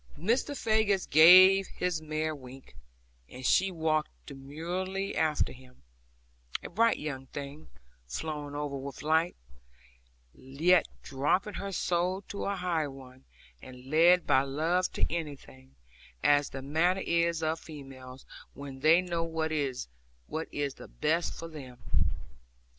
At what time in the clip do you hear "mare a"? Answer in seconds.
2.01-2.35